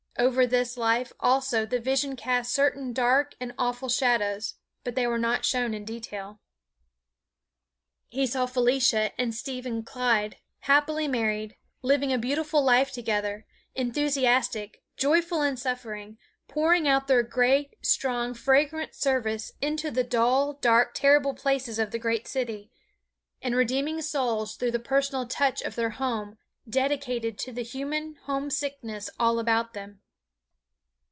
Over 0.19 0.45
this 0.45 0.77
life 0.77 1.11
also 1.19 1.65
the 1.65 1.79
vision 1.79 2.15
cast 2.15 2.51
certain 2.53 2.93
dark 2.93 3.33
and 3.39 3.55
awful 3.57 3.89
shadows 3.89 4.53
but 4.83 4.93
they 4.93 5.07
were 5.07 5.17
not 5.17 5.45
shown 5.45 5.73
in 5.73 5.83
detail. 5.83 6.39
He 8.07 8.27
saw 8.27 8.45
Felicia 8.45 9.19
and 9.19 9.33
Stephen 9.33 9.81
Clyde 9.81 10.37
happily 10.59 11.07
married, 11.07 11.55
living 11.81 12.13
a 12.13 12.19
beautiful 12.19 12.61
life 12.63 12.91
together, 12.91 13.47
enthusiastic, 13.73 14.83
joyful 14.95 15.41
in 15.41 15.57
suffering, 15.57 16.19
pouring 16.47 16.87
out 16.87 17.07
their 17.07 17.23
great, 17.23 17.83
strong, 17.83 18.35
fragrant 18.35 18.93
service 18.93 19.53
into 19.59 19.89
the 19.89 20.03
dull, 20.03 20.53
dark, 20.53 20.93
terrible 20.93 21.33
places 21.33 21.79
of 21.79 21.89
the 21.89 21.97
great 21.97 22.27
city, 22.27 22.69
and 23.41 23.55
redeeming 23.55 24.03
souls 24.03 24.55
through 24.55 24.71
the 24.71 24.77
personal 24.77 25.25
touch 25.25 25.63
of 25.63 25.73
their 25.75 25.91
home, 25.91 26.37
dedicated 26.69 27.39
to 27.39 27.51
the 27.51 27.63
Human 27.63 28.13
Homesickness 28.25 29.09
all 29.19 29.39
about 29.39 29.73
them. 29.73 29.97